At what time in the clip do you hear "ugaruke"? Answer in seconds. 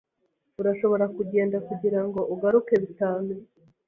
2.33-2.73